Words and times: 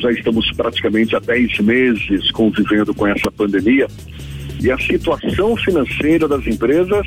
já 0.00 0.10
estamos 0.10 0.50
praticamente 0.52 1.14
há 1.14 1.18
10 1.18 1.58
meses 1.60 2.30
convivendo 2.30 2.94
com 2.94 3.06
essa 3.06 3.30
pandemia 3.30 3.86
e 4.60 4.70
a 4.70 4.78
situação 4.78 5.56
financeira 5.56 6.26
das 6.26 6.46
empresas, 6.46 7.06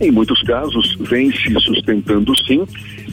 em 0.00 0.12
muitos 0.12 0.40
casos, 0.42 0.96
vem 1.00 1.32
se 1.32 1.52
sustentando 1.60 2.32
sim, 2.46 2.64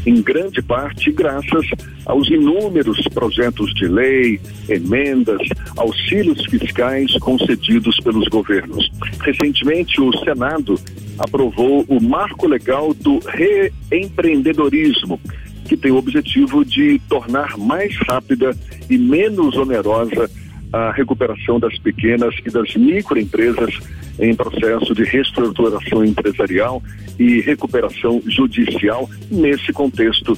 em 0.05 0.21
grande 0.21 0.62
parte 0.62 1.12
graças 1.12 1.65
aos 2.05 2.29
inúmeros 2.29 3.01
projetos 3.13 3.73
de 3.73 3.88
lei, 3.88 4.39
emendas, 4.70 5.41
auxílios 5.77 6.45
fiscais 6.45 7.11
concedidos 7.19 7.97
pelos 8.01 8.27
governos. 8.27 8.91
Recentemente, 9.21 9.99
o 9.99 10.15
Senado 10.19 10.79
aprovou 11.17 11.85
o 11.87 12.03
Marco 12.03 12.47
Legal 12.47 12.93
do 12.93 13.19
Reempreendedorismo, 13.19 15.19
que 15.66 15.77
tem 15.77 15.91
o 15.91 15.98
objetivo 15.98 16.66
de 16.66 17.00
tornar 17.09 17.57
mais 17.57 17.96
rápida 18.07 18.55
e 18.89 18.98
menos 18.98 19.55
onerosa 19.55 20.29
a 20.71 20.92
recuperação 20.92 21.60
das 21.60 21.78
pequenas 21.78 22.33
e 22.43 22.50
das 22.50 22.75
microempresas 22.75 23.79
em 24.20 24.36
processo 24.36 24.93
de 24.96 25.04
reestruturação 25.04 26.04
empresarial 26.04 26.82
e 27.20 27.42
recuperação 27.42 28.21
judicial 28.25 29.10
nesse 29.29 29.71
contexto. 29.71 30.37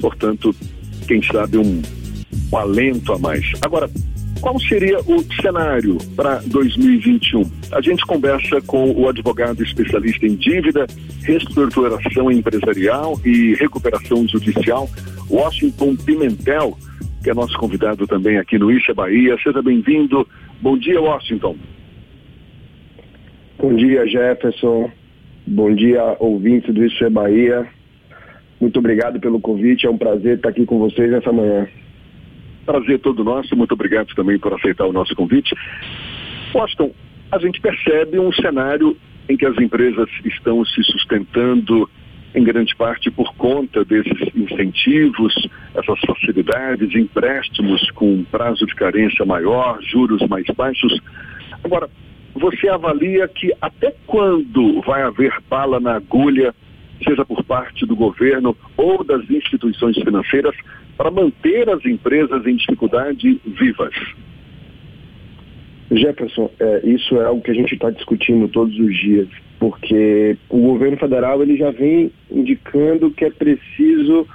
Portanto, 0.00 0.54
quem 1.06 1.22
sabe 1.22 1.58
um, 1.58 1.80
um 2.52 2.56
alento 2.56 3.12
a 3.12 3.18
mais. 3.18 3.52
Agora, 3.62 3.88
qual 4.40 4.58
seria 4.60 4.98
o 5.00 5.22
cenário 5.40 5.98
para 6.16 6.40
2021? 6.46 7.42
A 7.72 7.80
gente 7.80 8.04
conversa 8.06 8.60
com 8.62 8.90
o 8.92 9.08
advogado 9.08 9.62
especialista 9.62 10.26
em 10.26 10.34
dívida, 10.34 10.86
reestruturação 11.22 12.30
empresarial 12.30 13.18
e 13.24 13.54
recuperação 13.54 14.26
judicial, 14.28 14.88
Washington 15.30 15.96
Pimentel, 15.96 16.76
que 17.22 17.30
é 17.30 17.34
nosso 17.34 17.56
convidado 17.58 18.06
também 18.06 18.38
aqui 18.38 18.58
no 18.58 18.70
Ixa 18.70 18.94
Bahia. 18.94 19.36
Seja 19.42 19.60
bem-vindo. 19.62 20.26
Bom 20.60 20.78
dia, 20.78 21.00
Washington. 21.00 21.56
Bom 23.58 23.74
dia, 23.74 24.06
Jefferson. 24.06 24.90
Bom 25.46 25.74
dia, 25.74 26.16
ouvintes 26.20 26.72
do 26.72 26.84
é 26.84 27.10
Bahia. 27.10 27.66
Muito 28.60 28.78
obrigado 28.78 29.18
pelo 29.20 29.40
convite. 29.40 29.86
É 29.86 29.90
um 29.90 29.98
prazer 29.98 30.36
estar 30.36 30.50
aqui 30.50 30.64
com 30.64 30.78
vocês 30.78 31.10
nessa 31.10 31.32
manhã. 31.32 31.66
Prazer 32.68 32.98
todo 32.98 33.24
nosso. 33.24 33.56
Muito 33.56 33.72
obrigado 33.72 34.14
também 34.14 34.38
por 34.38 34.52
aceitar 34.52 34.84
o 34.84 34.92
nosso 34.92 35.16
convite. 35.16 35.54
Washington, 36.54 36.92
a 37.32 37.38
gente 37.38 37.58
percebe 37.62 38.18
um 38.18 38.30
cenário 38.30 38.94
em 39.26 39.38
que 39.38 39.46
as 39.46 39.56
empresas 39.56 40.06
estão 40.22 40.62
se 40.66 40.82
sustentando 40.82 41.88
em 42.34 42.44
grande 42.44 42.76
parte 42.76 43.10
por 43.10 43.34
conta 43.36 43.86
desses 43.86 44.20
incentivos, 44.36 45.34
essas 45.74 45.98
facilidades, 46.00 46.94
empréstimos 46.94 47.90
com 47.92 48.22
prazo 48.24 48.66
de 48.66 48.74
carência 48.74 49.24
maior, 49.24 49.78
juros 49.80 50.20
mais 50.28 50.44
baixos. 50.54 51.00
Agora, 51.64 51.88
você 52.34 52.68
avalia 52.68 53.26
que 53.28 53.50
até 53.62 53.94
quando 54.06 54.82
vai 54.82 55.00
haver 55.00 55.32
bala 55.48 55.80
na 55.80 55.94
agulha, 55.94 56.54
seja 57.02 57.24
por 57.24 57.42
parte 57.44 57.86
do 57.86 57.96
governo 57.96 58.54
ou 58.76 59.02
das 59.02 59.22
instituições 59.30 59.96
financeiras, 59.96 60.54
para 60.98 61.12
manter 61.12 61.70
as 61.70 61.82
empresas 61.86 62.44
em 62.44 62.56
dificuldade 62.56 63.40
vivas? 63.46 63.94
Jefferson, 65.90 66.50
é, 66.58 66.86
isso 66.86 67.16
é 67.16 67.24
algo 67.24 67.40
que 67.40 67.52
a 67.52 67.54
gente 67.54 67.72
está 67.72 67.88
discutindo 67.88 68.48
todos 68.48 68.78
os 68.78 68.94
dias, 68.94 69.28
porque 69.58 70.36
o 70.50 70.60
governo 70.60 70.98
federal 70.98 71.40
ele 71.40 71.56
já 71.56 71.70
vem 71.70 72.10
indicando 72.30 73.10
que 73.12 73.24
é 73.24 73.30
preciso 73.30 74.26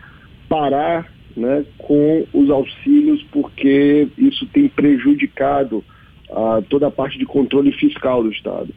parar 0.50 1.12
né, 1.36 1.66
com 1.78 2.26
os 2.34 2.50
auxílios, 2.50 3.22
porque 3.32 4.08
isso 4.18 4.48
tem 4.48 4.68
prejudicado 4.70 5.84
a 6.32 6.64
toda 6.68 6.88
a 6.88 6.92
parte 6.92 7.20
de 7.20 7.26
controle 7.26 7.72
fiscal 7.74 8.24
do 8.24 8.32
Estado. 8.32 8.70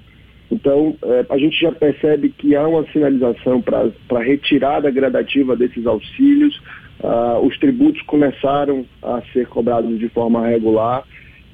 Então, 0.50 0.96
é, 1.02 1.26
a 1.30 1.38
gente 1.38 1.58
já 1.58 1.72
percebe 1.72 2.28
que 2.28 2.54
há 2.54 2.66
uma 2.66 2.84
sinalização 2.92 3.62
para 3.62 3.91
a 4.10 4.22
retirada 4.22 4.91
gradativa 4.91 5.56
desses 5.56 5.86
auxílios, 5.86 6.60
ah, 7.02 7.38
os 7.42 7.56
tributos 7.58 8.02
começaram 8.02 8.84
a 9.02 9.20
ser 9.32 9.46
cobrados 9.48 9.98
de 9.98 10.08
forma 10.08 10.46
regular. 10.46 11.04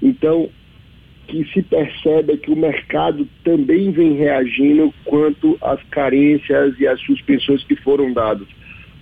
Então, 0.01 0.49
que 1.27 1.45
se 1.53 1.63
percebe 1.63 2.35
é 2.35 2.37
que 2.37 2.51
o 2.51 2.57
mercado 2.57 3.27
também 3.45 3.91
vem 3.91 4.15
reagindo 4.15 4.93
quanto 5.05 5.57
às 5.61 5.83
carências 5.85 6.79
e 6.79 6.87
às 6.87 7.01
suspensões 7.01 7.65
que 7.65 7.77
foram 7.77 8.13
dadas. 8.13 8.47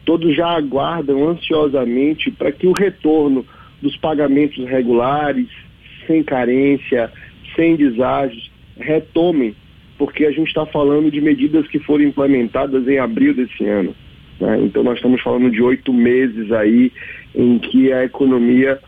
Todos 0.05 0.35
já 0.35 0.49
aguardam 0.49 1.29
ansiosamente 1.29 2.31
para 2.31 2.53
que 2.53 2.67
o 2.67 2.73
retorno 2.73 3.45
dos 3.83 3.97
pagamentos 3.97 4.65
regulares, 4.67 5.49
sem 6.07 6.23
carência, 6.23 7.11
sem 7.57 7.77
deságios, 7.77 8.51
retomem, 8.79 9.55
porque 9.99 10.25
a 10.25 10.31
gente 10.31 10.49
está 10.49 10.65
falando 10.67 11.11
de 11.11 11.21
medidas 11.21 11.67
que 11.69 11.79
foram 11.81 12.05
implementadas 12.05 12.87
em 12.87 12.99
abril 12.99 13.35
desse 13.35 13.65
ano. 13.65 13.95
Né? 14.41 14.61
Então 14.63 14.83
nós 14.83 14.97
estamos 14.97 15.21
falando 15.23 15.51
de 15.51 15.63
oito 15.63 15.93
meses 15.93 16.51
aí 16.53 16.93
em 17.35 17.59
que 17.59 17.93
a 17.93 18.05
economia 18.05 18.79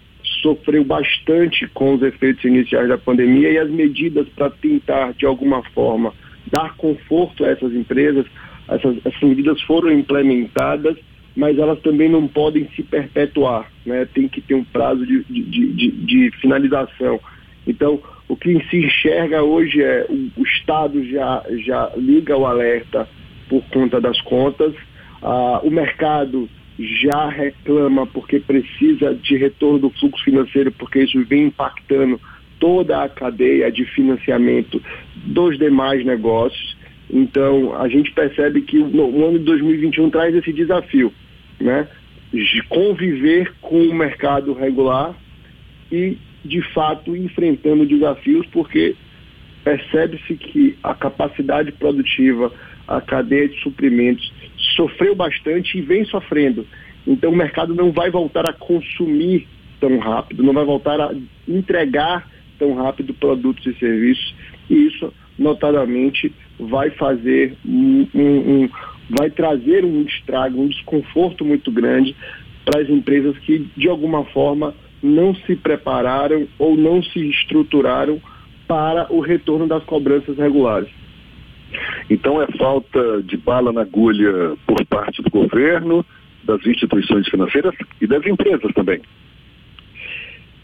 sofreu 0.42 0.84
bastante 0.84 1.68
com 1.68 1.94
os 1.94 2.02
efeitos 2.02 2.44
iniciais 2.44 2.88
da 2.88 2.98
pandemia 2.98 3.50
e 3.50 3.58
as 3.58 3.70
medidas 3.70 4.28
para 4.30 4.50
tentar, 4.50 5.12
de 5.12 5.26
alguma 5.26 5.62
forma, 5.70 6.12
dar 6.50 6.74
conforto 6.76 7.44
a 7.44 7.50
essas 7.50 7.72
empresas, 7.72 8.26
essas, 8.68 8.96
essas 9.04 9.22
medidas 9.22 9.60
foram 9.62 9.90
implementadas 9.92 10.96
mas 11.34 11.58
elas 11.58 11.80
também 11.80 12.08
não 12.08 12.28
podem 12.28 12.68
se 12.76 12.82
perpetuar, 12.82 13.70
né? 13.86 14.06
tem 14.12 14.28
que 14.28 14.40
ter 14.40 14.54
um 14.54 14.64
prazo 14.64 15.06
de, 15.06 15.24
de, 15.24 15.72
de, 15.72 15.90
de 15.90 16.30
finalização. 16.40 17.18
Então, 17.66 18.00
o 18.28 18.36
que 18.36 18.62
se 18.68 18.76
enxerga 18.84 19.42
hoje 19.42 19.82
é 19.82 20.06
o, 20.08 20.30
o, 20.36 20.42
Estado 20.44 21.02
já, 21.08 21.42
já 21.64 21.90
liga 21.96 22.36
o 22.36 22.46
alerta 22.46 23.08
por 23.48 23.62
conta 23.70 24.00
das 24.00 24.20
contas, 24.22 24.74
ah, 25.22 25.60
o 25.62 25.70
mercado 25.70 26.48
já 26.78 27.28
reclama 27.28 28.06
porque 28.06 28.40
precisa 28.40 29.14
de 29.14 29.36
retorno 29.36 29.78
do 29.78 29.90
fluxo 29.90 30.24
financeiro, 30.24 30.72
porque 30.72 31.00
isso 31.00 31.22
vem 31.24 31.44
impactando 31.44 32.20
toda 32.58 33.02
a 33.02 33.08
cadeia 33.08 33.70
de 33.70 33.84
financiamento 33.84 34.82
dos 35.16 35.58
demais 35.58 36.04
negócios. 36.04 36.76
Então, 37.10 37.74
a 37.76 37.88
gente 37.88 38.10
percebe 38.12 38.62
que 38.62 38.78
o 38.78 39.26
ano 39.26 39.38
de 39.38 39.44
2021 39.44 40.10
traz 40.10 40.34
esse 40.34 40.52
desafio, 40.52 41.12
né? 41.60 41.86
De 42.32 42.62
conviver 42.68 43.52
com 43.60 43.82
o 43.82 43.94
mercado 43.94 44.54
regular 44.54 45.14
e, 45.90 46.16
de 46.44 46.62
fato, 46.72 47.14
enfrentando 47.14 47.84
desafios, 47.84 48.46
porque 48.46 48.96
percebe-se 49.62 50.34
que 50.36 50.78
a 50.82 50.94
capacidade 50.94 51.70
produtiva, 51.72 52.50
a 52.86 53.00
cadeia 53.00 53.48
de 53.48 53.60
suprimentos 53.60 54.32
sofreu 54.76 55.14
bastante 55.14 55.78
e 55.78 55.80
vem 55.80 56.04
sofrendo. 56.04 56.66
Então, 57.06 57.30
o 57.30 57.36
mercado 57.36 57.74
não 57.74 57.90
vai 57.92 58.10
voltar 58.10 58.48
a 58.48 58.52
consumir 58.52 59.48
tão 59.80 59.98
rápido, 59.98 60.42
não 60.42 60.52
vai 60.52 60.64
voltar 60.64 61.00
a 61.00 61.14
entregar 61.48 62.28
tão 62.58 62.74
rápido 62.74 63.12
produtos 63.14 63.66
e 63.66 63.78
serviços, 63.78 64.34
e 64.70 64.86
isso, 64.86 65.12
notadamente, 65.38 66.32
vai 66.58 66.90
fazer 66.90 67.56
um, 67.66 68.06
um, 68.14 68.20
um, 68.20 68.70
vai 69.10 69.30
trazer 69.30 69.84
um 69.84 70.02
estrago, 70.02 70.62
um 70.62 70.68
desconforto 70.68 71.44
muito 71.44 71.72
grande 71.72 72.14
para 72.64 72.82
as 72.82 72.88
empresas 72.88 73.36
que 73.38 73.66
de 73.76 73.88
alguma 73.88 74.24
forma 74.26 74.74
não 75.02 75.34
se 75.34 75.56
prepararam 75.56 76.46
ou 76.58 76.76
não 76.76 77.02
se 77.02 77.18
estruturaram 77.30 78.20
para 78.68 79.12
o 79.12 79.20
retorno 79.20 79.66
das 79.66 79.82
cobranças 79.82 80.38
regulares. 80.38 80.88
Então 82.10 82.40
é 82.40 82.46
falta 82.58 83.22
de 83.22 83.36
bala 83.36 83.72
na 83.72 83.82
agulha 83.82 84.56
por 84.66 84.84
parte 84.86 85.22
do 85.22 85.30
governo, 85.30 86.04
das 86.44 86.64
instituições 86.66 87.28
financeiras 87.28 87.74
e 88.00 88.06
das 88.06 88.26
empresas 88.26 88.72
também. 88.74 89.00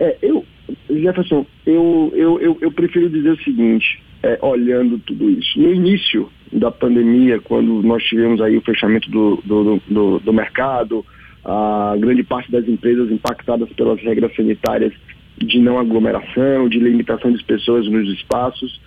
É, 0.00 0.16
eu, 0.22 0.44
Jefferson, 0.90 1.46
eu, 1.66 2.12
eu, 2.14 2.40
eu, 2.40 2.58
eu 2.60 2.72
prefiro 2.72 3.08
dizer 3.08 3.30
o 3.30 3.42
seguinte, 3.42 4.00
é, 4.22 4.38
olhando 4.42 4.98
tudo 4.98 5.30
isso. 5.30 5.58
No 5.58 5.72
início 5.72 6.30
da 6.52 6.70
pandemia, 6.70 7.40
quando 7.40 7.82
nós 7.82 8.02
tivemos 8.04 8.40
aí 8.40 8.56
o 8.56 8.62
fechamento 8.62 9.10
do, 9.10 9.42
do, 9.44 9.82
do, 9.88 10.18
do 10.20 10.32
mercado, 10.32 11.04
a 11.44 11.96
grande 11.98 12.22
parte 12.22 12.50
das 12.50 12.66
empresas 12.68 13.10
impactadas 13.10 13.68
pelas 13.72 14.00
regras 14.00 14.34
sanitárias 14.34 14.92
de 15.38 15.58
não 15.60 15.78
aglomeração, 15.78 16.68
de 16.68 16.78
limitação 16.78 17.32
de 17.32 17.42
pessoas 17.44 17.88
nos 17.88 18.08
espaços, 18.12 18.80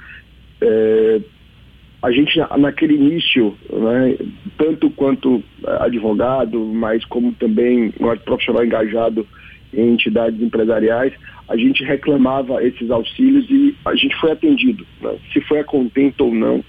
é, 0.61 1.21
a 2.01 2.11
gente 2.11 2.39
naquele 2.57 2.95
início, 2.95 3.55
né, 3.71 4.17
tanto 4.57 4.89
quanto 4.89 5.43
advogado, 5.79 6.59
mas 6.59 7.05
como 7.05 7.31
também 7.33 7.93
profissional 8.25 8.65
engajado 8.65 9.27
em 9.73 9.93
entidades 9.93 10.41
empresariais, 10.41 11.13
a 11.47 11.55
gente 11.55 11.83
reclamava 11.83 12.63
esses 12.63 12.89
auxílios 12.89 13.45
e 13.49 13.75
a 13.85 13.95
gente 13.95 14.15
foi 14.17 14.31
atendido. 14.31 14.85
Né? 15.01 15.15
Se 15.31 15.41
foi 15.41 15.59
a 15.59 15.63
contento 15.63 16.25
ou 16.25 16.33
não, 16.33 16.63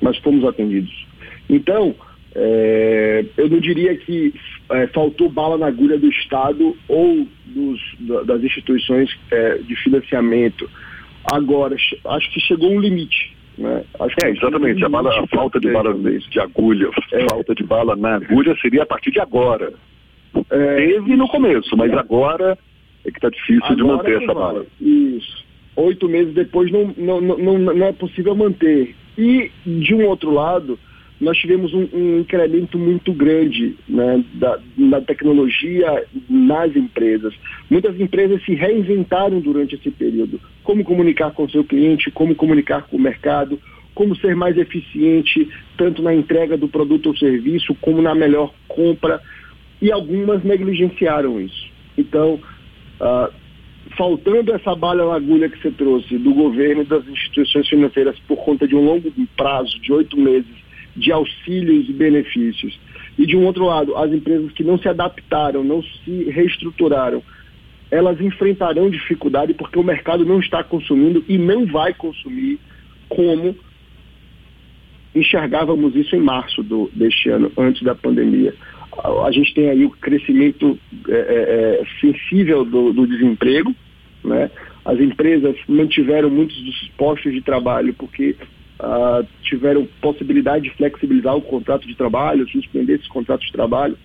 nós 0.00 0.16
fomos 0.18 0.44
atendidos. 0.44 1.06
Então, 1.48 1.94
é, 2.34 3.24
eu 3.36 3.48
não 3.48 3.58
diria 3.58 3.96
que 3.96 4.34
é, 4.70 4.86
faltou 4.88 5.28
bala 5.28 5.56
na 5.58 5.66
agulha 5.66 5.98
do 5.98 6.08
Estado 6.08 6.76
ou 6.86 7.26
dos, 7.46 7.80
das 8.26 8.42
instituições 8.42 9.10
é, 9.30 9.58
de 9.58 9.74
financiamento. 9.76 10.68
Agora, 11.32 11.74
acho 11.74 12.32
que 12.32 12.40
chegou 12.40 12.70
um 12.70 12.80
limite. 12.80 13.36
Né? 13.58 13.84
Acho 13.98 14.14
é, 14.24 14.30
exatamente. 14.30 14.84
A, 14.84 14.88
bala, 14.88 15.10
a 15.10 15.26
falta 15.26 15.58
de 15.58 15.70
bala 15.72 15.92
de 15.94 16.40
agulha, 16.40 16.88
é. 17.12 17.28
falta 17.28 17.54
de 17.54 17.64
bala 17.64 17.96
na 17.96 18.16
agulha 18.16 18.56
seria 18.62 18.84
a 18.84 18.86
partir 18.86 19.10
de 19.10 19.20
agora. 19.20 19.72
É, 20.50 20.76
Teve 20.76 21.16
no 21.16 21.28
começo, 21.28 21.76
mas 21.76 21.92
agora 21.92 22.56
é 23.04 23.10
que 23.10 23.18
está 23.18 23.28
difícil 23.28 23.64
agora 23.64 23.76
de 23.76 23.82
manter 23.82 24.22
essa 24.22 24.34
bala. 24.34 24.66
Isso. 24.80 25.44
Oito 25.76 26.08
meses 26.08 26.32
depois 26.34 26.70
não, 26.70 26.94
não, 26.96 27.20
não, 27.20 27.58
não 27.58 27.86
é 27.86 27.92
possível 27.92 28.34
manter. 28.34 28.94
E, 29.16 29.50
de 29.66 29.94
um 29.94 30.06
outro 30.06 30.30
lado, 30.30 30.78
nós 31.20 31.36
tivemos 31.36 31.74
um, 31.74 31.88
um 31.92 32.20
incremento 32.20 32.78
muito 32.78 33.12
grande 33.12 33.76
né, 33.88 34.24
da, 34.34 35.00
tecnologia 35.00 36.04
nas 36.28 36.74
empresas. 36.76 37.34
Muitas 37.68 37.98
empresas 38.00 38.44
se 38.44 38.54
reinventaram 38.54 39.40
durante 39.40 39.74
esse 39.74 39.90
período. 39.90 40.40
Como 40.62 40.84
comunicar 40.84 41.32
com 41.32 41.44
o 41.44 41.50
seu 41.50 41.64
cliente, 41.64 42.10
como 42.10 42.34
comunicar 42.36 42.82
com 42.82 42.96
o 42.96 43.00
mercado, 43.00 43.58
como 43.94 44.14
ser 44.16 44.36
mais 44.36 44.56
eficiente, 44.56 45.48
tanto 45.76 46.02
na 46.02 46.14
entrega 46.14 46.56
do 46.56 46.68
produto 46.68 47.06
ou 47.06 47.16
serviço, 47.16 47.74
como 47.80 48.00
na 48.00 48.14
melhor 48.14 48.54
compra. 48.68 49.20
E 49.82 49.90
algumas 49.90 50.44
negligenciaram 50.44 51.40
isso. 51.40 51.68
Então, 51.96 52.34
uh, 53.00 53.32
faltando 53.96 54.54
essa 54.54 54.72
bala 54.76 55.04
na 55.04 55.14
agulha 55.16 55.48
que 55.48 55.60
você 55.60 55.72
trouxe 55.72 56.16
do 56.16 56.32
governo 56.32 56.82
e 56.82 56.86
das 56.86 57.04
instituições 57.08 57.68
financeiras 57.68 58.16
por 58.20 58.36
conta 58.36 58.68
de 58.68 58.76
um 58.76 58.84
longo 58.84 59.12
prazo 59.36 59.80
de 59.80 59.92
oito 59.92 60.16
meses 60.16 60.67
de 60.98 61.12
auxílios 61.12 61.88
e 61.88 61.92
benefícios. 61.92 62.78
E 63.18 63.26
de 63.26 63.36
um 63.36 63.44
outro 63.46 63.64
lado, 63.64 63.96
as 63.96 64.12
empresas 64.12 64.52
que 64.52 64.64
não 64.64 64.78
se 64.78 64.88
adaptaram, 64.88 65.64
não 65.64 65.82
se 65.82 66.24
reestruturaram, 66.24 67.22
elas 67.90 68.20
enfrentarão 68.20 68.90
dificuldade 68.90 69.54
porque 69.54 69.78
o 69.78 69.82
mercado 69.82 70.24
não 70.24 70.40
está 70.40 70.62
consumindo 70.62 71.24
e 71.28 71.38
não 71.38 71.66
vai 71.66 71.94
consumir 71.94 72.58
como 73.08 73.56
enxergávamos 75.14 75.96
isso 75.96 76.14
em 76.14 76.20
março 76.20 76.62
do, 76.62 76.90
deste 76.94 77.30
ano, 77.30 77.50
antes 77.56 77.82
da 77.82 77.94
pandemia. 77.94 78.54
A, 79.24 79.30
gente 79.32 79.54
tem 79.54 79.70
aí 79.70 79.84
o 79.84 79.90
crescimento 79.90 80.78
é, 81.08 81.12
é, 81.12 81.16
é, 81.16 81.84
sensível 82.00 82.64
do, 82.64 82.92
do 82.92 83.06
desemprego, 83.06 83.74
né? 84.24 84.50
As 84.84 84.98
empresas 85.00 85.56
mantiveram 85.68 86.30
muitos 86.30 86.56
dos 86.62 86.88
postos 86.96 87.32
de 87.32 87.40
trabalho 87.42 87.94
porque 87.94 88.34
uh, 88.80 89.26
tiveram 89.42 89.86
possibilidade 90.00 90.64
de 90.64 90.70
flexibilizar 90.76 91.36
o 91.36 91.42
contrato 91.42 91.86
de 91.86 91.94
trabalho, 91.94 92.48
suspender 92.48 92.94
esses 92.94 93.08
contratos 93.08 93.46
de 93.46 93.52
trabalho. 93.52 93.96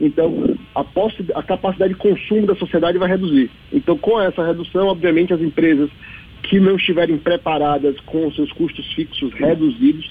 Então, 0.00 0.56
a, 0.74 0.84
a 1.34 1.42
capacidade 1.42 1.94
de 1.94 1.98
consumo 1.98 2.46
da 2.46 2.54
sociedade 2.54 2.98
vai 2.98 3.08
reduzir. 3.08 3.50
Então, 3.72 3.96
com 3.98 4.20
essa 4.20 4.46
redução, 4.46 4.88
obviamente, 4.88 5.32
as 5.32 5.40
empresas 5.40 5.90
que 6.42 6.58
não 6.58 6.76
estiverem 6.76 7.18
preparadas 7.18 7.98
com 8.00 8.30
seus 8.32 8.50
custos 8.52 8.86
fixos 8.94 9.32
reduzidos, 9.34 10.10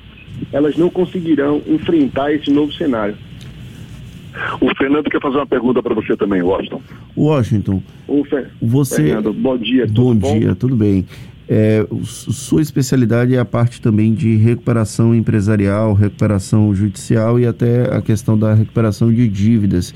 elas 0.52 0.78
não 0.78 0.90
conseguirão 0.90 1.62
enfrentar 1.68 2.32
esse 2.34 2.52
novo 2.52 2.72
cenário. 2.74 3.16
O 4.62 4.74
Fernando 4.76 5.10
quer 5.10 5.20
fazer 5.20 5.38
uma 5.38 5.48
pergunta 5.48 5.82
para 5.82 5.96
você 5.96 6.16
também, 6.16 6.42
Washington. 6.42 6.82
Washington, 7.18 7.82
o 8.08 8.24
Fer... 8.24 8.52
você... 8.62 9.04
Fernando, 9.04 9.34
bom 9.34 9.58
dia. 9.58 9.88
Bom 9.88 10.16
dia, 10.16 10.56
tudo 10.56 10.76
bem. 10.76 11.06
É, 11.52 11.84
sua 12.04 12.62
especialidade 12.62 13.34
é 13.34 13.40
a 13.40 13.46
parte 13.46 13.82
também 13.82 14.14
de 14.14 14.36
recuperação 14.36 15.16
empresarial, 15.16 15.96
recuperação 15.96 16.76
judicial 16.76 17.40
e 17.40 17.48
até 17.48 17.92
a 17.92 18.00
questão 18.04 18.38
da 18.38 18.54
recuperação 18.54 19.12
de 19.12 19.28
dívidas. 19.28 19.92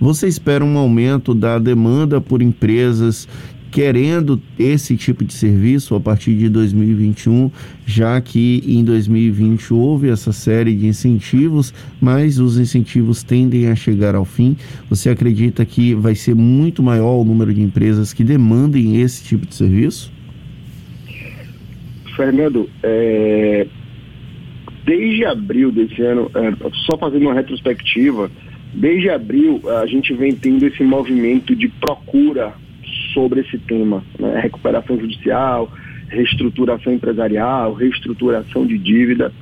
Você 0.00 0.28
espera 0.28 0.64
um 0.64 0.78
aumento 0.78 1.34
da 1.34 1.58
demanda 1.58 2.20
por 2.20 2.40
empresas 2.40 3.26
querendo 3.72 4.40
esse 4.56 4.96
tipo 4.96 5.24
de 5.24 5.32
serviço 5.32 5.94
a 5.96 6.00
partir 6.00 6.36
de 6.36 6.48
2021, 6.50 7.50
já 7.86 8.20
que 8.20 8.62
em 8.64 8.84
2020 8.84 9.72
houve 9.72 10.08
essa 10.10 10.30
série 10.30 10.76
de 10.76 10.86
incentivos, 10.86 11.72
mas 12.00 12.38
os 12.38 12.58
incentivos 12.58 13.24
tendem 13.24 13.68
a 13.68 13.74
chegar 13.74 14.14
ao 14.14 14.26
fim. 14.26 14.56
Você 14.90 15.08
acredita 15.08 15.64
que 15.64 15.94
vai 15.94 16.14
ser 16.14 16.34
muito 16.34 16.82
maior 16.82 17.16
o 17.16 17.24
número 17.24 17.52
de 17.52 17.62
empresas 17.62 18.12
que 18.12 18.22
demandem 18.22 19.00
esse 19.00 19.24
tipo 19.24 19.46
de 19.46 19.54
serviço? 19.54 20.12
Fernando, 22.16 22.68
é, 22.82 23.66
desde 24.84 25.24
abril 25.24 25.70
desse 25.70 26.00
ano, 26.02 26.30
é, 26.34 26.70
só 26.86 26.96
fazendo 26.96 27.22
uma 27.22 27.34
retrospectiva, 27.34 28.30
desde 28.74 29.10
abril 29.10 29.62
a 29.82 29.86
gente 29.86 30.12
vem 30.14 30.34
tendo 30.34 30.66
esse 30.66 30.82
movimento 30.82 31.54
de 31.54 31.68
procura 31.68 32.54
sobre 33.12 33.40
esse 33.40 33.58
tema, 33.58 34.02
né? 34.18 34.40
recuperação 34.40 34.98
judicial, 34.98 35.70
reestruturação 36.08 36.92
empresarial, 36.92 37.74
reestruturação 37.74 38.66
de 38.66 38.78
dívida. 38.78 39.32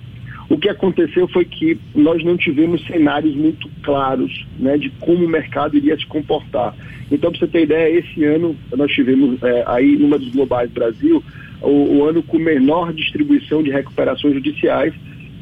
O 0.49 0.58
que 0.58 0.69
aconteceu 0.69 1.28
foi 1.28 1.44
que 1.44 1.78
nós 1.94 2.25
não 2.25 2.37
tivemos 2.37 2.84
cenários 2.84 3.37
muito 3.37 3.69
claros 3.82 4.44
né, 4.58 4.76
de 4.76 4.90
como 4.99 5.25
o 5.25 5.28
mercado 5.28 5.76
iria 5.76 5.96
se 5.96 6.05
comportar. 6.06 6.75
Então, 7.11 7.31
para 7.31 7.40
você 7.40 7.46
ter 7.46 7.62
ideia, 7.62 7.99
esse 7.99 8.25
ano 8.25 8.56
nós 8.76 8.90
tivemos 8.90 9.40
é, 9.43 9.62
aí, 9.66 9.96
números 9.96 10.28
globais 10.31 10.69
Brasil, 10.70 11.23
o, 11.62 11.99
o 11.99 12.05
ano 12.05 12.23
com 12.23 12.39
menor 12.39 12.93
distribuição 12.93 13.62
de 13.62 13.71
recuperações 13.71 14.35
judiciais 14.35 14.95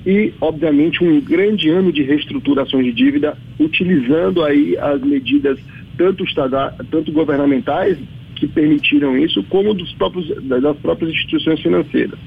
e, 0.07 0.33
obviamente, 0.41 1.03
um 1.03 1.21
grande 1.21 1.69
ano 1.69 1.93
de 1.93 2.03
reestruturações 2.03 2.85
de 2.87 2.93
dívida, 2.93 3.37
utilizando 3.59 4.43
aí 4.43 4.77
as 4.79 5.01
medidas 5.03 5.59
tanto, 5.97 6.25
estada, 6.25 6.75
tanto 6.91 7.13
governamentais 7.13 7.99
que 8.37 8.47
permitiram 8.47 9.19
isso, 9.19 9.43
como 9.45 9.75
dos 9.75 9.93
próprios, 9.95 10.29
das 10.45 10.77
próprias 10.79 11.11
instituições 11.11 11.61
financeiras. 11.61 12.19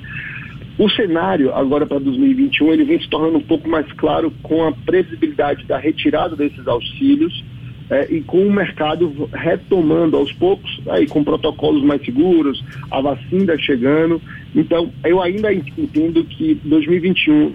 O 0.77 0.89
cenário 0.89 1.53
agora 1.53 1.85
para 1.85 1.99
2021 1.99 2.73
ele 2.73 2.83
vem 2.83 2.99
se 2.99 3.09
tornando 3.09 3.37
um 3.37 3.41
pouco 3.41 3.69
mais 3.69 3.91
claro 3.93 4.31
com 4.41 4.63
a 4.63 4.71
previsibilidade 4.71 5.65
da 5.65 5.77
retirada 5.77 6.35
desses 6.35 6.67
auxílios 6.67 7.43
é, 7.91 8.07
e 8.09 8.21
com 8.21 8.47
o 8.47 8.51
mercado 8.51 9.29
retomando 9.33 10.15
aos 10.15 10.31
poucos, 10.31 10.79
aí 10.87 11.05
com 11.05 11.25
protocolos 11.25 11.83
mais 11.83 12.03
seguros, 12.05 12.63
a 12.89 13.01
vacina 13.01 13.57
chegando. 13.57 14.21
Então, 14.55 14.89
eu 15.03 15.21
ainda 15.21 15.53
entendo 15.53 16.23
que 16.23 16.55
2021, 16.63 17.53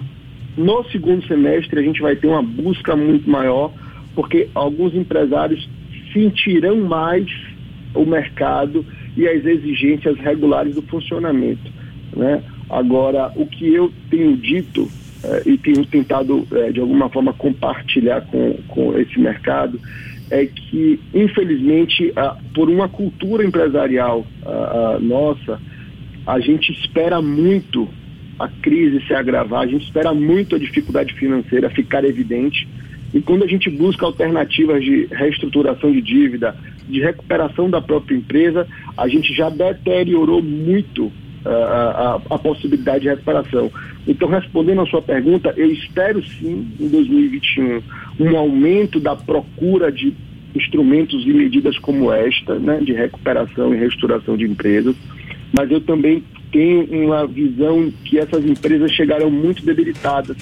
no 0.58 0.84
segundo 0.90 1.26
semestre, 1.26 1.80
a 1.80 1.82
gente 1.82 2.02
vai 2.02 2.14
ter 2.14 2.26
uma 2.26 2.42
busca 2.42 2.94
muito 2.94 3.28
maior, 3.30 3.72
porque 4.14 4.48
alguns 4.54 4.94
empresários 4.94 5.66
sentirão 6.12 6.82
mais 6.82 7.26
o 7.94 8.04
mercado 8.04 8.84
e 9.16 9.26
as 9.26 9.42
exigências 9.42 10.18
regulares 10.18 10.74
do 10.74 10.82
funcionamento. 10.82 11.72
Né? 12.14 12.42
Agora, 12.68 13.32
o 13.36 13.46
que 13.46 13.72
eu 13.72 13.90
tenho 14.10 14.36
dito 14.36 14.86
e 15.44 15.58
tenho 15.58 15.84
tentado, 15.86 16.46
é, 16.52 16.70
de 16.70 16.80
alguma 16.80 17.08
forma, 17.08 17.32
compartilhar 17.32 18.20
com, 18.22 18.54
com 18.68 18.98
esse 18.98 19.18
mercado 19.18 19.80
é 20.30 20.44
que, 20.44 20.98
infelizmente, 21.14 22.12
por 22.52 22.68
uma 22.68 22.88
cultura 22.88 23.44
empresarial 23.44 24.26
nossa, 25.00 25.60
a 26.26 26.40
gente 26.40 26.72
espera 26.72 27.22
muito 27.22 27.88
a 28.38 28.48
crise 28.48 29.00
se 29.06 29.14
agravar, 29.14 29.62
a 29.62 29.66
gente 29.66 29.84
espera 29.84 30.12
muito 30.12 30.56
a 30.56 30.58
dificuldade 30.58 31.14
financeira 31.14 31.70
ficar 31.70 32.04
evidente. 32.04 32.68
E 33.14 33.20
quando 33.20 33.44
a 33.44 33.46
gente 33.46 33.70
busca 33.70 34.04
alternativas 34.04 34.82
de 34.84 35.06
reestruturação 35.06 35.90
de 35.90 36.02
dívida, 36.02 36.54
de 36.88 37.00
recuperação 37.00 37.70
da 37.70 37.80
própria 37.80 38.16
empresa, 38.16 38.66
a 38.96 39.08
gente 39.08 39.32
já 39.32 39.48
deteriorou 39.48 40.42
muito 40.42 41.10
a, 41.46 42.20
a, 42.30 42.34
a, 42.34 42.38
possibilidade 42.38 43.00
de 43.00 43.08
recuperação. 43.08 43.70
Então, 44.06 44.28
respondendo 44.28 44.80
à 44.80 44.86
sua 44.86 45.02
pergunta, 45.02 45.52
eu 45.56 45.70
espero 45.70 46.22
sim, 46.24 46.68
em 46.78 46.88
2021, 46.88 47.82
um 48.20 48.36
aumento 48.36 48.98
da 48.98 49.14
procura 49.14 49.90
de 49.90 50.14
instrumentos 50.54 51.24
e 51.24 51.32
medidas 51.32 51.78
como 51.78 52.12
esta, 52.12 52.58
né, 52.58 52.80
de 52.80 52.92
recuperação 52.92 53.74
e 53.74 53.78
restauração 53.78 54.36
de 54.36 54.44
empresas, 54.44 54.96
mas 55.56 55.70
eu 55.70 55.80
também 55.80 56.24
tenho 56.50 56.84
uma 57.04 57.26
visão 57.26 57.92
que 58.04 58.18
essas 58.18 58.44
empresas 58.44 58.90
chegaram 58.92 59.30
muito 59.30 59.64
debilitadas, 59.64 60.36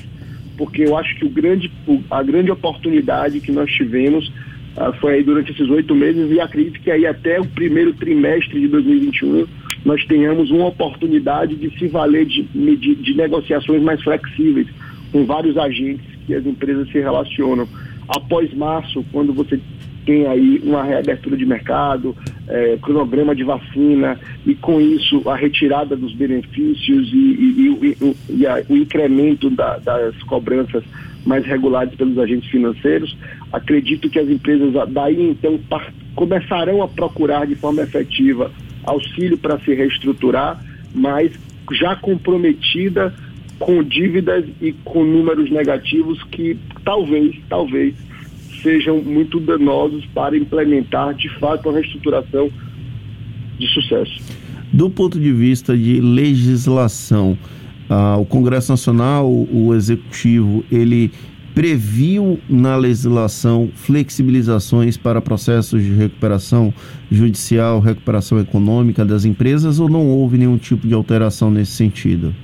porque 0.56 0.82
eu 0.82 0.96
acho 0.96 1.16
que 1.16 1.24
o 1.24 1.28
grande, 1.28 1.70
a 2.10 2.22
grande 2.22 2.50
oportunidade 2.50 3.40
que 3.40 3.50
nós 3.50 3.70
tivemos 3.70 4.28
uh, 4.76 4.92
foi 5.00 5.14
aí 5.14 5.22
durante 5.24 5.50
esses 5.50 5.68
oito 5.68 5.94
meses 5.94 6.30
e 6.30 6.40
acredito 6.40 6.80
que 6.80 6.90
aí 6.90 7.06
até 7.06 7.40
o 7.40 7.46
primeiro 7.46 7.92
trimestre 7.94 8.60
de 8.60 8.68
2021 8.68 9.46
nós 9.84 10.04
tenhamos 10.06 10.50
uma 10.50 10.68
oportunidade 10.68 11.54
de 11.56 11.78
se 11.78 11.86
valer 11.88 12.24
de, 12.26 12.42
de, 12.42 12.94
de 12.94 13.14
negociações 13.14 13.82
mais 13.82 14.02
flexíveis 14.02 14.66
com 15.12 15.24
vários 15.26 15.56
agentes 15.56 16.06
que 16.26 16.34
as 16.34 16.46
empresas 16.46 16.88
se 16.90 16.98
relacionam. 16.98 17.68
Após 18.08 18.52
março, 18.54 19.04
quando 19.12 19.32
você 19.32 19.60
tem 20.04 20.26
aí 20.26 20.60
uma 20.62 20.82
reabertura 20.82 21.36
de 21.36 21.46
mercado, 21.46 22.16
é, 22.48 22.78
cronograma 22.80 23.34
de 23.34 23.42
vacina 23.42 24.18
e 24.46 24.54
com 24.54 24.80
isso 24.80 25.28
a 25.28 25.36
retirada 25.36 25.96
dos 25.96 26.14
benefícios 26.14 27.10
e, 27.12 27.16
e, 27.16 27.96
e, 28.00 28.16
e 28.40 28.46
a, 28.46 28.62
o 28.68 28.76
incremento 28.76 29.48
da, 29.50 29.78
das 29.78 30.20
cobranças 30.24 30.84
mais 31.24 31.44
regulados 31.46 31.94
pelos 31.94 32.18
agentes 32.18 32.50
financeiros. 32.50 33.16
Acredito 33.52 34.10
que 34.10 34.18
as 34.18 34.28
empresas 34.28 34.72
daí 34.90 35.30
então 35.30 35.58
começarão 36.14 36.82
a 36.82 36.88
procurar 36.88 37.46
de 37.46 37.54
forma 37.54 37.82
efetiva 37.82 38.50
auxílio 38.86 39.38
para 39.38 39.58
se 39.60 39.74
reestruturar, 39.74 40.62
mas 40.94 41.32
já 41.72 41.96
comprometida 41.96 43.14
com 43.58 43.82
dívidas 43.82 44.44
e 44.60 44.72
com 44.84 45.04
números 45.04 45.50
negativos 45.50 46.22
que 46.24 46.58
talvez, 46.84 47.36
talvez 47.48 47.94
sejam 48.62 48.98
muito 49.02 49.40
danosos 49.40 50.04
para 50.06 50.36
implementar 50.36 51.14
de 51.14 51.28
fato 51.38 51.68
uma 51.68 51.78
reestruturação 51.78 52.50
de 53.58 53.66
sucesso. 53.68 54.20
Do 54.72 54.90
ponto 54.90 55.20
de 55.20 55.32
vista 55.32 55.76
de 55.76 56.00
legislação, 56.00 57.38
ah, 57.88 58.16
o 58.16 58.24
Congresso 58.24 58.72
Nacional, 58.72 59.30
o 59.30 59.74
Executivo, 59.74 60.64
ele 60.72 61.12
previu 61.54 62.38
na 62.48 62.76
legislação 62.76 63.70
flexibilizações 63.74 64.96
para 64.96 65.20
processos 65.20 65.82
de 65.82 65.94
recuperação 65.94 66.74
judicial, 67.10 67.78
recuperação 67.78 68.40
econômica 68.40 69.04
das 69.04 69.24
empresas 69.24 69.78
ou 69.78 69.88
não 69.88 70.08
houve 70.08 70.36
nenhum 70.36 70.58
tipo 70.58 70.86
de 70.86 70.94
alteração 70.94 71.50
nesse 71.50 71.72
sentido? 71.72 72.34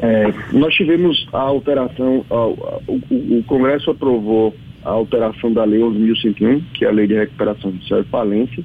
É, 0.00 0.32
nós 0.52 0.74
tivemos 0.74 1.26
a 1.32 1.40
alteração, 1.40 2.24
o, 2.28 3.38
o, 3.38 3.42
Congresso 3.44 3.90
aprovou 3.90 4.54
a 4.84 4.90
alteração 4.90 5.52
da 5.52 5.64
Lei 5.64 5.80
11.101, 5.80 6.62
que 6.74 6.84
é 6.84 6.88
a 6.88 6.92
Lei 6.92 7.06
de 7.06 7.14
Recuperação 7.14 7.72
Judicial 7.72 8.00
e 8.00 8.04
Falência, 8.04 8.64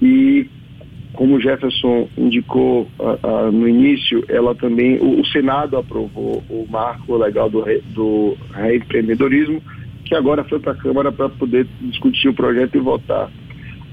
e 0.00 0.46
como 1.14 1.36
o 1.36 1.40
Jefferson 1.40 2.08
indicou 2.16 2.88
no 3.52 3.68
início, 3.68 4.24
ela 4.28 4.54
também, 4.54 4.98
o, 4.98 5.20
o, 5.20 5.26
Senado 5.26 5.76
aprovou 5.76 6.42
o 6.48 6.66
marco 6.70 7.16
legal 7.16 7.50
do, 7.50 7.60
re, 7.60 7.82
do 7.94 8.36
reempreendedorismo, 8.52 9.62
que 10.04 10.14
agora 10.14 10.44
foi 10.44 10.58
para 10.58 10.72
a 10.72 10.76
Câmara 10.76 11.12
para 11.12 11.28
poder 11.28 11.66
discutir 11.80 12.28
o 12.28 12.34
projeto 12.34 12.76
e 12.76 12.80
votar. 12.80 13.30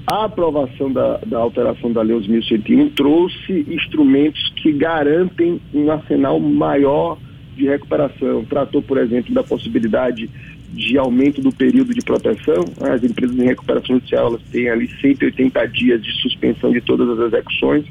A 0.06 0.24
aprovação 0.24 0.90
da, 0.90 1.18
da 1.18 1.38
alteração 1.38 1.92
da 1.92 2.02
Lei 2.02 2.16
11.101 2.16 2.94
trouxe 2.94 3.66
instrumentos 3.68 4.52
que 4.56 4.72
garantem 4.72 5.60
um 5.72 5.90
arsenal 5.90 6.40
maior 6.40 7.18
de 7.56 7.66
recuperação. 7.66 8.44
Tratou, 8.44 8.82
por 8.82 8.98
exemplo, 8.98 9.32
da 9.32 9.42
possibilidade 9.42 10.28
de 10.72 10.96
aumento 10.96 11.40
do 11.40 11.52
período 11.52 11.92
de 11.92 12.00
proteção. 12.00 12.64
As 12.80 13.02
empresas 13.02 13.36
em 13.38 13.44
recuperação 13.44 13.96
judicial 13.96 14.28
elas 14.28 14.42
têm 14.50 14.68
ali 14.68 14.88
180 15.00 15.66
dias 15.66 16.02
de 16.02 16.12
suspensão 16.22 16.72
de 16.72 16.80
todas 16.80 17.08
as 17.18 17.32
execuções. 17.32 17.84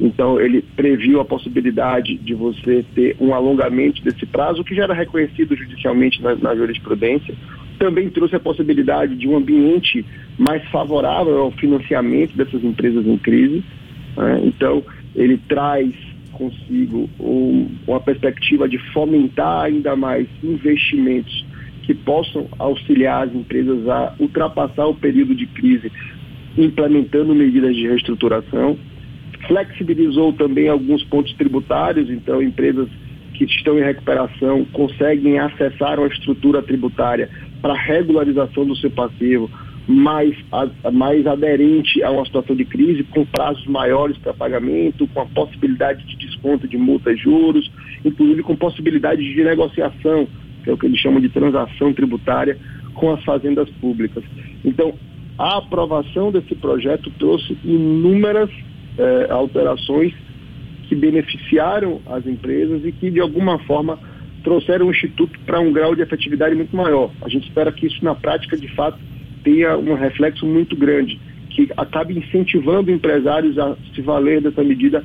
Então, 0.00 0.40
ele 0.40 0.60
previu 0.60 1.20
a 1.20 1.24
possibilidade 1.24 2.16
de 2.16 2.34
você 2.34 2.84
ter 2.94 3.16
um 3.20 3.32
alongamento 3.32 4.02
desse 4.02 4.26
prazo, 4.26 4.64
que 4.64 4.74
já 4.74 4.84
era 4.84 4.94
reconhecido 4.94 5.54
judicialmente 5.56 6.20
na, 6.20 6.34
na 6.34 6.54
jurisprudência. 6.56 7.34
Também 7.78 8.10
trouxe 8.10 8.34
a 8.34 8.40
possibilidade 8.40 9.14
de 9.14 9.28
um 9.28 9.36
ambiente 9.36 10.04
mais 10.36 10.64
favorável 10.70 11.38
ao 11.38 11.52
financiamento 11.52 12.36
dessas 12.36 12.62
empresas 12.64 13.06
em 13.06 13.16
crise. 13.16 13.62
Né? 14.16 14.40
Então, 14.44 14.82
ele 15.14 15.38
traz 15.48 15.92
consigo 16.32 17.08
um, 17.20 17.68
uma 17.86 18.00
perspectiva 18.00 18.68
de 18.68 18.78
fomentar 18.92 19.66
ainda 19.66 19.94
mais 19.94 20.26
investimentos 20.42 21.44
que 21.86 21.94
possam 21.94 22.48
auxiliar 22.58 23.28
as 23.28 23.34
empresas 23.34 23.86
a 23.88 24.14
ultrapassar 24.18 24.86
o 24.86 24.94
período 24.94 25.34
de 25.34 25.46
crise, 25.46 25.92
implementando 26.56 27.34
medidas 27.34 27.74
de 27.76 27.86
reestruturação. 27.86 28.76
Flexibilizou 29.46 30.32
também 30.32 30.68
alguns 30.68 31.04
pontos 31.04 31.32
tributários, 31.34 32.08
então 32.08 32.42
empresas 32.42 32.88
que 33.34 33.44
estão 33.44 33.78
em 33.78 33.82
recuperação 33.82 34.64
conseguem 34.72 35.38
acessar 35.38 35.98
uma 35.98 36.08
estrutura 36.08 36.62
tributária 36.62 37.28
para 37.60 37.74
regularização 37.74 38.64
do 38.64 38.76
seu 38.76 38.90
passivo 38.90 39.50
mais, 39.86 40.34
mais 40.92 41.26
aderente 41.26 42.02
a 42.02 42.10
uma 42.10 42.24
situação 42.24 42.56
de 42.56 42.64
crise, 42.64 43.04
com 43.04 43.26
prazos 43.26 43.66
maiores 43.66 44.16
para 44.18 44.32
pagamento, 44.32 45.06
com 45.08 45.20
a 45.20 45.26
possibilidade 45.26 46.06
de 46.06 46.16
desconto 46.16 46.66
de 46.66 46.78
multas 46.78 47.14
e 47.14 47.20
juros, 47.20 47.70
inclusive 48.04 48.42
com 48.42 48.56
possibilidade 48.56 49.22
de 49.22 49.44
negociação 49.44 50.26
que 50.64 50.70
é 50.70 50.72
o 50.72 50.78
que 50.78 50.86
eles 50.86 50.98
chamam 50.98 51.20
de 51.20 51.28
transação 51.28 51.92
tributária 51.92 52.58
com 52.94 53.12
as 53.12 53.22
fazendas 53.22 53.68
públicas. 53.80 54.24
Então, 54.64 54.94
a 55.38 55.58
aprovação 55.58 56.32
desse 56.32 56.54
projeto 56.54 57.10
trouxe 57.18 57.56
inúmeras 57.64 58.50
eh, 58.98 59.26
alterações 59.30 60.14
que 60.88 60.94
beneficiaram 60.94 62.00
as 62.06 62.26
empresas 62.26 62.84
e 62.84 62.92
que, 62.92 63.10
de 63.10 63.20
alguma 63.20 63.58
forma, 63.60 63.98
trouxeram 64.42 64.86
o 64.86 64.90
Instituto 64.90 65.38
para 65.44 65.60
um 65.60 65.72
grau 65.72 65.94
de 65.94 66.02
efetividade 66.02 66.54
muito 66.54 66.74
maior. 66.76 67.10
A 67.22 67.28
gente 67.28 67.48
espera 67.48 67.72
que 67.72 67.86
isso, 67.86 68.04
na 68.04 68.14
prática, 68.14 68.56
de 68.56 68.68
fato, 68.68 68.98
tenha 69.42 69.76
um 69.76 69.94
reflexo 69.94 70.46
muito 70.46 70.76
grande, 70.76 71.18
que 71.50 71.68
acabe 71.76 72.16
incentivando 72.16 72.90
empresários 72.90 73.58
a 73.58 73.76
se 73.94 74.00
valer 74.02 74.40
dessa 74.40 74.62
medida 74.62 75.02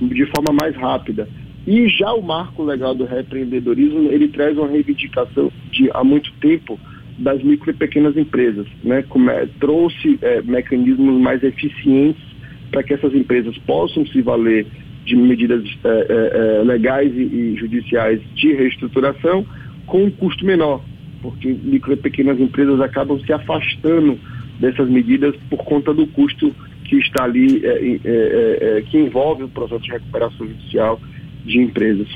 de 0.00 0.26
forma 0.26 0.56
mais 0.60 0.76
rápida. 0.76 1.28
E 1.66 1.88
já 1.88 2.12
o 2.12 2.22
marco 2.22 2.62
legal 2.62 2.94
do 2.94 3.04
reempreendedorismo, 3.04 4.10
ele 4.10 4.28
traz 4.28 4.56
uma 4.56 4.68
reivindicação 4.68 5.52
de 5.70 5.90
há 5.92 6.02
muito 6.02 6.32
tempo 6.40 6.78
das 7.18 7.42
micro 7.42 7.70
e 7.70 7.74
pequenas 7.74 8.16
empresas, 8.16 8.66
né? 8.82 9.02
Como 9.08 9.28
é, 9.30 9.46
trouxe 9.58 10.18
é, 10.22 10.40
mecanismos 10.42 11.20
mais 11.20 11.42
eficientes 11.42 12.22
para 12.70 12.82
que 12.82 12.94
essas 12.94 13.14
empresas 13.14 13.56
possam 13.58 14.06
se 14.06 14.22
valer 14.22 14.66
de 15.04 15.16
medidas 15.16 15.64
é, 15.84 15.88
é, 15.88 16.58
é, 16.60 16.62
legais 16.64 17.12
e, 17.14 17.22
e, 17.22 17.56
judiciais 17.56 18.20
de 18.34 18.52
reestruturação 18.52 19.44
com 19.86 20.04
um 20.04 20.10
custo 20.10 20.44
menor, 20.44 20.82
porque 21.22 21.48
micro 21.48 21.94
e 21.94 21.96
pequenas 21.96 22.38
empresas 22.38 22.80
acabam 22.80 23.18
se 23.20 23.32
afastando 23.32 24.18
dessas 24.60 24.88
medidas 24.88 25.34
por 25.48 25.64
conta 25.64 25.94
do 25.94 26.06
custo 26.08 26.54
que 26.84 26.96
está 26.96 27.24
ali, 27.24 27.62
é, 27.64 28.82
que 28.82 28.98
envolve 28.98 29.44
o 29.44 29.48
processo 29.48 29.82
de 29.82 29.90
recuperação 29.90 30.46
judicial 30.46 31.00
de 31.44 31.58
empresas. 31.58 32.08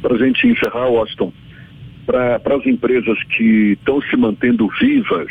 Para 0.00 0.14
a 0.14 0.18
gente 0.18 0.46
encerrar, 0.46 0.88
Washington, 0.88 1.32
para 2.06 2.56
as 2.56 2.66
empresas 2.66 3.22
que 3.24 3.72
estão 3.78 4.00
se 4.02 4.16
mantendo 4.16 4.68
vivas, 4.80 5.28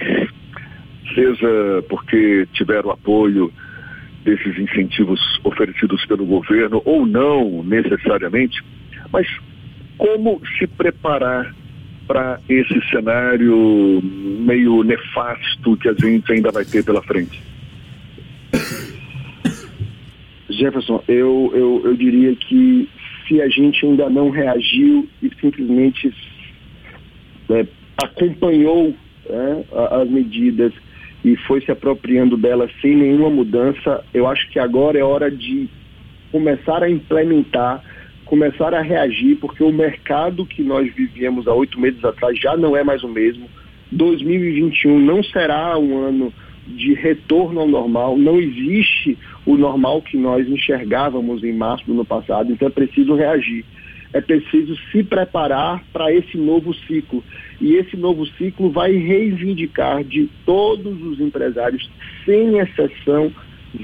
seja 1.14 1.84
porque 1.90 2.48
tiveram 2.54 2.92
apoio 2.92 3.52
desses 4.24 4.58
incentivos 4.58 5.20
oferecidos 5.44 6.06
pelo 6.06 6.26
governo 6.26 6.82
ou 6.86 7.06
não 7.06 7.64
necessariamente, 7.64 8.64
mas 9.12 9.28
como 9.98 10.42
se 10.58 10.66
preparar 10.66 11.54
para 12.08 12.40
esse 12.50 12.82
cenário 12.90 14.02
meio 14.02 14.84
nefasto 14.84 15.78
que 15.78 15.90
a 15.90 15.94
gente 15.94 16.32
ainda 16.32 16.52
vai 16.52 16.66
ter 16.66 16.84
pela 16.84 17.02
frente? 17.02 17.53
Jefferson, 20.58 21.04
eu, 21.08 21.52
eu, 21.54 21.82
eu 21.86 21.96
diria 21.96 22.36
que 22.36 22.90
se 23.28 23.42
a 23.42 23.48
gente 23.48 23.86
ainda 23.86 24.10
não 24.10 24.30
reagiu 24.30 25.08
e 25.22 25.30
simplesmente 25.40 26.14
é, 27.50 27.66
acompanhou 28.04 28.94
é, 29.26 29.64
as 30.02 30.10
medidas 30.10 30.74
e 31.24 31.36
foi 31.38 31.62
se 31.62 31.72
apropriando 31.72 32.36
delas 32.36 32.72
sem 32.82 32.96
nenhuma 32.96 33.30
mudança, 33.30 34.04
eu 34.14 34.28
acho 34.28 34.50
que 34.50 34.60
agora 34.60 34.98
é 34.98 35.04
hora 35.04 35.32
de 35.32 35.70
começar 36.32 36.84
a 36.84 36.90
implementar, 36.90 37.82
começar 38.26 38.74
a 38.74 38.82
reagir, 38.82 39.38
porque 39.38 39.64
o 39.64 39.72
mercado 39.72 40.46
que 40.46 40.62
nós 40.62 40.92
vivíamos 40.94 41.48
há 41.48 41.54
oito 41.54 41.80
meses 41.80 42.04
atrás 42.04 42.38
já 42.38 42.58
não 42.58 42.76
é 42.76 42.84
mais 42.84 43.04
o 43.04 43.08
mesmo. 43.08 43.48
2021 43.92 45.00
não 45.00 45.24
será 45.24 45.78
um 45.78 45.98
ano 45.98 46.34
de 46.68 46.94
retorno 46.94 47.62
ao 47.62 47.68
normal, 47.68 48.18
não 48.18 48.40
existe 48.40 49.18
o 49.46 49.58
normal 49.58 50.02
que 50.02 50.18
nós 50.18 50.48
enxergávamos 50.48 51.44
em 51.44 51.54
março 51.54 51.86
do 51.86 51.94
ano 51.94 52.06
passado, 52.06 52.52
então 52.52 52.68
é 52.68 52.72
preciso 52.72 53.16
reagir. 53.16 53.66
É 54.14 54.22
preciso 54.22 54.76
se 54.92 55.04
preparar 55.04 55.84
para 55.92 56.14
esse 56.14 56.38
novo 56.38 56.72
ciclo. 56.74 57.24
E 57.60 57.74
esse 57.74 57.98
novo 57.98 58.28
ciclo 58.28 58.70
vai 58.70 58.92
reivindicar 58.92 60.04
de 60.04 60.30
todos 60.46 61.02
os 61.02 61.20
empresários, 61.20 61.90
sem 62.24 62.60
exceção, 62.60 63.32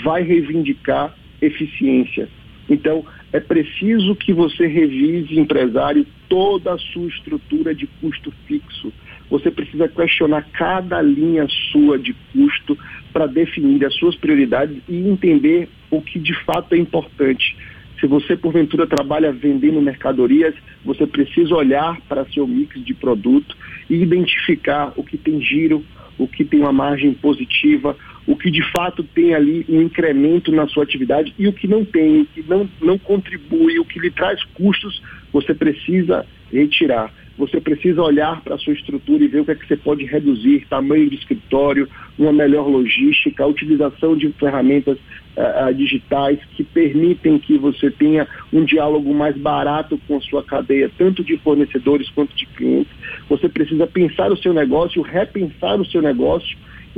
vai 0.03 0.21
reivindicar 0.21 1.15
eficiência. 1.41 2.29
Então, 2.70 3.04
é 3.34 3.40
preciso 3.40 4.16
que 4.16 4.32
você 4.32 4.68
revise, 4.68 5.40
empresário, 5.40 6.06
toda 6.28 6.74
a 6.74 6.78
sua 6.78 7.08
estrutura 7.08 7.74
de 7.74 7.88
custo 8.00 8.32
fixo 8.46 8.94
você 9.30 9.52
precisa 9.52 9.88
questionar 9.88 10.42
cada 10.52 11.02
linha 11.02 11.46
sua 11.72 12.00
de 12.00 12.14
custo 12.34 12.78
para 13.14 13.28
definir 13.28 13.86
as 13.86 13.94
suas 13.96 14.16
prioridades 14.16 14.78
e 14.90 14.98
entender 14.98 15.70
o 15.92 16.02
que 16.02 16.18
de 16.20 16.34
fato 16.46 16.74
é 16.74 16.78
importante. 16.78 17.56
Se 18.00 18.08
você, 18.08 18.36
porventura, 18.36 18.88
trabalha 18.88 19.32
vendendo 19.32 19.82
mercadorias, 19.82 20.56
você 20.84 21.06
precisa 21.06 21.54
olhar 21.54 22.00
para 22.08 22.26
seu 22.26 22.48
mix 22.48 22.84
de 22.84 22.94
produto 22.94 23.56
e 23.90 23.96
identificar 23.96 24.94
o 24.96 25.04
que 25.04 25.18
tem 25.18 25.42
giro, 25.42 25.84
o 26.18 26.28
que 26.28 26.46
tem 26.46 26.62
uma 26.62 26.72
margem 26.72 27.14
positiva, 27.14 27.96
o 28.29 28.36
que 28.36 28.51
de 28.51 28.62
fato 28.71 29.03
tem 29.03 29.33
ali 29.33 29.65
um 29.67 29.81
incremento 29.81 30.51
na 30.51 30.67
sua 30.67 30.83
atividade 30.83 31.33
e 31.39 31.48
o 31.48 31.53
que 31.53 31.67
não 31.67 31.83
tem, 31.83 32.21
o 32.21 32.25
que 32.27 32.45
não, 32.48 32.69
não 32.79 32.95
contribui, 32.95 33.79
o 33.79 33.86
que 33.86 33.98
lhe 33.98 34.12
traz 34.12 34.43
custos 34.53 35.01
você 35.33 35.51
precisa 35.55 36.24
retirar. 36.53 37.12
Você 37.39 37.59
precisa 37.59 38.03
olhar 38.03 38.39
para 38.41 38.53
a 38.53 38.57
sua 38.59 38.74
estrutura 38.74 39.24
e 39.24 39.27
ver 39.27 39.39
o 39.39 39.45
que 39.45 39.51
é 39.51 39.55
que 39.55 39.65
você 39.65 39.77
pode 39.77 40.05
reduzir, 40.05 40.67
tamanho 40.69 41.09
de 41.09 41.15
escritório, 41.15 41.89
uma 42.19 42.31
melhor 42.31 42.67
logística, 42.67 43.43
a 43.43 43.48
utilização 43.48 44.15
de 44.15 44.29
ferramentas 44.33 45.00
uh, 45.36 45.74
digitais 45.74 46.38
que 46.55 46.63
permitem 46.63 47.39
que 47.39 47.57
você 47.57 47.89
tenha 47.89 48.27
um 48.53 48.63
diálogo 48.63 49.12
mais 49.12 49.36
barato 49.38 50.00
com 50.07 50.17
a 50.17 50.21
sua 50.21 50.43
cadeia, 50.43 50.91
tanto 51.00 51.24
de 51.24 51.36
fornecedores 51.38 52.07
quanto 52.09 52.36
de 52.36 52.45
clientes. 52.45 52.93
Você 53.27 53.50
precisa 53.50 53.88
pensar 53.88 54.31
o 54.31 54.38
seu 54.38 54.53
negócio, 54.53 55.01
repensar 55.01 55.81
o 55.81 55.86
seu 55.86 56.01
negócio, 56.01 56.55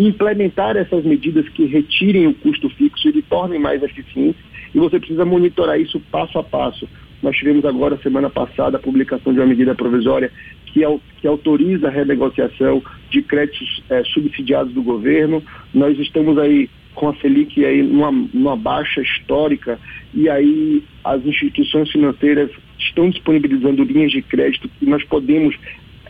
implementar 0.08 0.78
essas 0.78 1.04
medidas 1.04 1.48
que 1.50 1.66
retirem 1.66 2.28
o 2.28 2.34
custo 2.34 2.70
fixo 2.70 3.08
e 3.10 3.12
lhe 3.12 3.22
tornem 3.22 3.60
mais 3.60 3.84
eficiente, 3.84 4.38
e 4.74 4.80
você 4.80 5.00
precisa 5.00 5.26
monitorar 5.26 5.80
isso 5.80 6.00
passo 6.12 6.40
a 6.40 6.44
passo. 6.44 6.88
Nós 7.22 7.36
tivemos 7.36 7.64
agora, 7.66 8.00
semana 8.02 8.30
passada, 8.30 8.78
a 8.78 8.82
publicação 8.82 9.34
de 9.34 9.40
uma 9.40 9.46
medida 9.46 9.76
provisória 9.76 10.32
que, 10.66 10.82
que 11.20 11.28
autoriza 11.28 11.88
a 11.88 11.92
renegociação 11.92 12.82
de 13.10 13.22
créditos 13.22 13.84
é, 13.90 14.04
subsidiados 14.06 14.74
do 14.74 14.82
governo. 14.82 15.44
Nós 15.74 16.00
estamos 16.00 16.38
aí 16.38 16.70
com 16.96 17.10
a 17.10 17.16
Selic 17.16 17.64
aí 17.64 17.84
numa, 17.84 18.12
numa 18.12 18.56
baixa 18.56 19.02
histórica 19.02 19.80
e 20.14 20.30
aí 20.30 20.84
as 21.04 21.24
instituições 21.26 21.92
financeiras 21.92 22.50
estão 22.80 23.10
disponibilizando 23.10 23.84
linhas 23.84 24.12
de 24.12 24.22
crédito 24.22 24.70
que 24.80 24.86
nós 24.86 25.04
podemos 25.06 25.56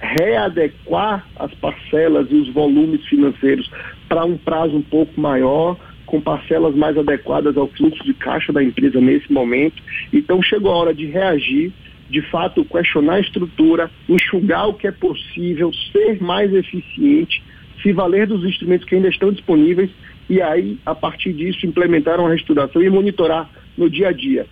readequar 0.02 1.26
as 1.38 1.54
parcelas 1.56 2.28
e 2.32 2.36
os 2.36 2.50
volumes 2.50 3.06
financeiros 3.06 3.70
para 4.10 4.26
um 4.26 4.38
prazo 4.38 4.76
um 4.76 4.82
pouco 4.82 5.20
maior 5.20 5.78
com 6.06 6.20
parcelas 6.20 6.76
mais 6.76 6.98
adequadas 6.98 7.56
ao 7.56 7.68
fluxo 7.68 8.04
de 8.04 8.14
caixa 8.14 8.52
da 8.52 8.62
empresa 8.62 9.00
nesse 9.00 9.32
momento. 9.32 9.82
Então 10.12 10.42
chegou 10.42 10.72
a 10.72 10.76
hora 10.76 10.94
de 10.94 11.06
reagir, 11.06 11.72
de 12.10 12.22
fato 12.24 12.66
questionar 12.66 13.16
a 13.16 13.20
estrutura, 13.22 13.90
enxugar 14.10 14.68
o 14.68 14.74
que 14.74 14.88
é 14.88 14.92
possível, 14.92 15.72
ser 15.92 16.22
mais 16.22 16.54
eficiente, 16.54 17.42
se 17.82 17.94
valer 17.94 18.28
dos 18.28 18.44
instrumentos 18.44 18.86
que 18.86 18.96
ainda 18.96 19.08
estão 19.08 19.32
disponíveis 19.32 19.90
e 20.30 20.42
aí, 20.42 20.78
a 20.86 20.94
partir 20.94 21.34
disso, 21.34 21.66
implementar 21.66 22.20
uma 22.20 22.30
reestruturação 22.30 22.82
e 22.82 22.90
monitorar 22.90 23.50
no 23.78 23.90
dia 23.90 24.10
a 24.10 24.12
dia. 24.12 24.46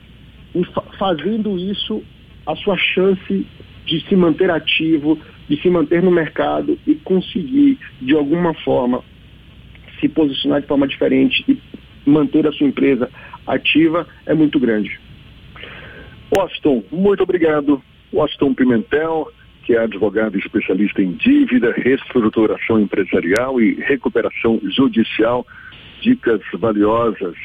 E 0.56 0.62
fazendo 0.98 1.58
isso, 1.58 2.02
a 2.46 2.56
sua 2.56 2.78
chance 2.78 3.46
de 3.86 4.08
se 4.08 4.16
manter 4.16 4.50
ativo, 4.50 5.18
de 5.50 5.60
se 5.62 5.70
manter 5.70 6.04
no 6.04 6.12
mercado 6.12 6.78
e 6.86 6.96
conseguir, 6.96 7.78
de 8.00 8.16
alguma 8.16 8.54
forma, 8.54 9.04
se 10.00 10.08
posicionar 10.08 10.62
de 10.62 10.68
forma 10.68 10.88
diferente 10.88 11.44
e 11.48 11.60
manter 12.06 12.48
a 12.48 12.52
sua 12.52 12.68
empresa 12.68 13.10
ativa 13.46 14.08
é 14.26 14.34
muito 14.34 14.60
grande. 14.60 15.00
Washington, 16.32 16.84
muito 16.92 17.24
obrigado. 17.24 17.82
Washington 18.14 18.54
Pimentel, 18.54 19.32
que 19.64 19.74
é 19.74 19.80
advogado 19.80 20.38
especialista 20.38 21.02
em 21.02 21.14
dívida, 21.14 21.74
reestruturação 21.76 22.80
empresarial 22.80 23.60
e 23.60 23.74
recuperação 23.76 24.60
judicial. 24.64 25.46
Dicas 26.02 26.42
valiosas 26.54 27.36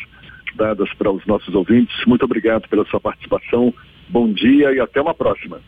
dadas 0.54 0.92
para 0.94 1.10
os 1.10 1.24
nossos 1.26 1.54
ouvintes. 1.54 1.96
Muito 2.06 2.24
obrigado 2.24 2.68
pela 2.68 2.84
sua 2.86 3.00
participação. 3.00 3.74
Bom 4.08 4.32
dia 4.32 4.72
e 4.72 4.80
até 4.80 5.00
uma 5.00 5.14
próxima. 5.14 5.60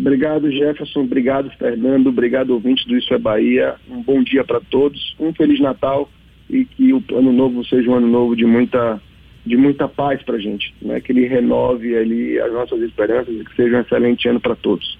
Obrigado, 0.00 0.50
Jefferson. 0.50 1.00
Obrigado, 1.00 1.50
Fernando. 1.58 2.06
Obrigado, 2.06 2.50
ouvintes 2.50 2.86
do 2.86 2.96
Isso 2.96 3.12
é 3.12 3.18
Bahia. 3.18 3.74
Um 3.88 4.02
bom 4.02 4.22
dia 4.22 4.42
para 4.42 4.58
todos. 4.58 5.14
Um 5.20 5.32
Feliz 5.34 5.60
Natal 5.60 6.08
e 6.48 6.64
que 6.64 6.92
o 6.92 7.04
ano 7.12 7.32
novo 7.32 7.62
seja 7.66 7.90
um 7.90 7.94
ano 7.94 8.08
novo 8.08 8.34
de 8.34 8.46
muita, 8.46 8.98
de 9.44 9.58
muita 9.58 9.86
paz 9.86 10.22
para 10.22 10.36
a 10.36 10.38
gente. 10.38 10.74
Né? 10.80 11.00
Que 11.02 11.12
ele 11.12 11.26
renove 11.26 11.94
ali 11.94 12.40
as 12.40 12.50
nossas 12.50 12.80
esperanças 12.80 13.34
e 13.34 13.44
que 13.44 13.54
seja 13.54 13.76
um 13.76 13.80
excelente 13.80 14.26
ano 14.26 14.40
para 14.40 14.56
todos. 14.56 14.98